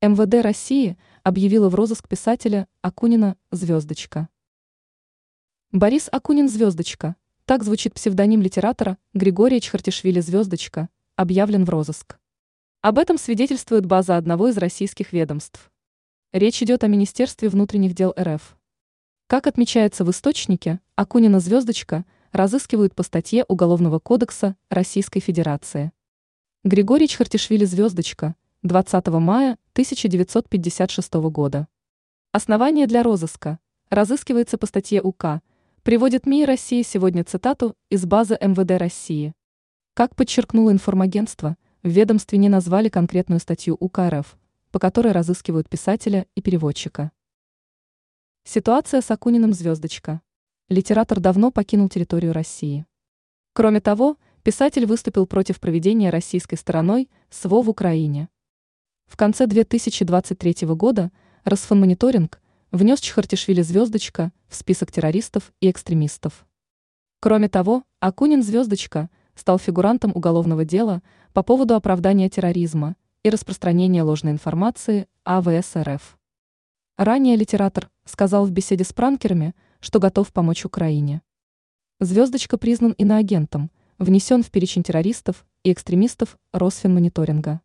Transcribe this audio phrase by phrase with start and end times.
[0.00, 4.28] МВД России объявила в розыск писателя Акунина «Звездочка».
[5.72, 12.20] Борис Акунин «Звездочка»– так звучит псевдоним литератора Григория Чхартишвили «Звездочка», объявлен в розыск.
[12.80, 15.68] Об этом свидетельствует база одного из российских ведомств.
[16.32, 18.56] Речь идет о Министерстве внутренних дел РФ.
[19.26, 25.90] Как отмечается в источнике, Акунина «Звездочка» разыскивают по статье Уголовного кодекса Российской Федерации.
[26.62, 31.68] Григорий Чхартишвили «Звездочка» 20 мая 1956 года.
[32.32, 33.60] Основание для розыска.
[33.88, 35.42] Разыскивается по статье УК.
[35.84, 39.32] Приводит МИИ России сегодня цитату из базы МВД России.
[39.94, 44.36] Как подчеркнуло информагентство, в ведомстве не назвали конкретную статью УК РФ,
[44.72, 47.12] по которой разыскивают писателя и переводчика.
[48.42, 50.20] Ситуация с Акуниным звездочка.
[50.68, 52.86] Литератор давно покинул территорию России.
[53.52, 58.28] Кроме того, писатель выступил против проведения российской стороной СВО в Украине.
[59.08, 61.10] В конце 2023 года
[61.44, 62.40] Росфонмониторинг
[62.70, 66.46] внес Чхартишвили «Звездочка» в список террористов и экстремистов.
[67.18, 74.32] Кроме того, Акунин «Звездочка» стал фигурантом уголовного дела по поводу оправдания терроризма и распространения ложной
[74.32, 76.18] информации АВС РФ.
[76.98, 81.22] Ранее литератор сказал в беседе с пранкерами, что готов помочь Украине.
[81.98, 87.62] «Звездочка» признан иноагентом, внесен в перечень террористов и экстремистов Росфинмониторинга.